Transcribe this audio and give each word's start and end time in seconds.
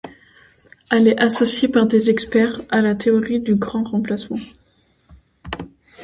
Elle 0.89 1.07
est 1.09 1.17
associée 1.19 1.67
par 1.67 1.85
des 1.85 2.09
experts 2.09 2.61
à 2.71 2.81
la 2.81 2.95
théorie 2.95 3.39
du 3.39 3.53
grand 3.53 3.83
remplacement. 3.83 4.39